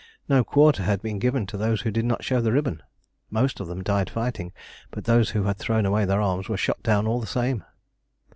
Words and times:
No 0.27 0.43
quarter 0.43 0.81
had 0.81 1.03
been 1.03 1.19
given 1.19 1.45
to 1.45 1.57
those 1.57 1.81
who 1.81 1.91
did 1.91 2.05
not 2.05 2.23
show 2.23 2.41
the 2.41 2.51
ribbon. 2.51 2.81
Most 3.29 3.59
of 3.59 3.67
them 3.67 3.83
died 3.83 4.09
fighting, 4.09 4.51
but 4.89 5.03
those 5.03 5.29
who 5.29 5.43
had 5.43 5.57
thrown 5.59 5.85
away 5.85 6.05
their 6.05 6.23
arms 6.23 6.49
were 6.49 6.57
shot 6.57 6.81
down 6.81 7.05
all 7.05 7.19
the 7.21 7.27
same. 7.27 7.63